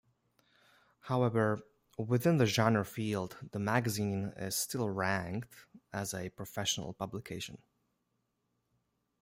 However, 1.01 1.59
within 1.95 2.37
the 2.37 2.47
genre 2.47 2.83
field 2.83 3.37
the 3.51 3.59
magazine 3.59 4.33
is 4.35 4.55
still 4.55 4.89
ranked 4.89 5.53
as 5.93 6.15
a 6.15 6.29
professional 6.31 6.93
publication. 6.95 7.59